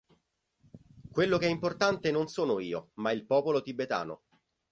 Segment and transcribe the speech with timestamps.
[1.11, 4.23] Quello che è importante non sono io, ma il popolo tibetano.